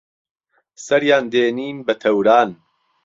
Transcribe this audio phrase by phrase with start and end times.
[0.85, 2.49] سهریان دێنين به تەوران